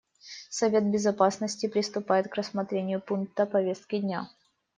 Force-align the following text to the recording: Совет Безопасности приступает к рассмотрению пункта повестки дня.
Совет 0.49 0.83
Безопасности 0.89 1.67
приступает 1.67 2.27
к 2.27 2.33
рассмотрению 2.33 3.01
пункта 3.01 3.45
повестки 3.45 3.99
дня. 3.99 4.27